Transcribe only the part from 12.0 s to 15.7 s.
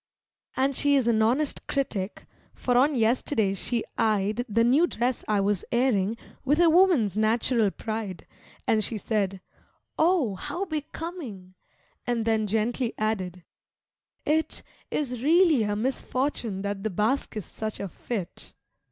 and then gently added, "it Is really